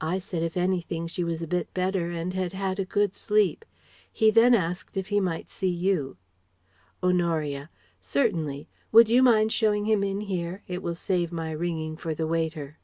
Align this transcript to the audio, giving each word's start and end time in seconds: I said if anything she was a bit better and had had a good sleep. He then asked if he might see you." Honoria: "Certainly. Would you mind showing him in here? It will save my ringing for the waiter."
I 0.00 0.18
said 0.18 0.44
if 0.44 0.56
anything 0.56 1.08
she 1.08 1.24
was 1.24 1.42
a 1.42 1.48
bit 1.48 1.74
better 1.74 2.12
and 2.12 2.32
had 2.32 2.52
had 2.52 2.78
a 2.78 2.84
good 2.84 3.12
sleep. 3.12 3.64
He 4.12 4.30
then 4.30 4.54
asked 4.54 4.96
if 4.96 5.08
he 5.08 5.18
might 5.18 5.48
see 5.48 5.66
you." 5.66 6.16
Honoria: 7.02 7.70
"Certainly. 8.00 8.68
Would 8.92 9.10
you 9.10 9.20
mind 9.20 9.50
showing 9.50 9.86
him 9.86 10.04
in 10.04 10.20
here? 10.20 10.62
It 10.68 10.80
will 10.80 10.94
save 10.94 11.32
my 11.32 11.50
ringing 11.50 11.96
for 11.96 12.14
the 12.14 12.28
waiter." 12.28 12.78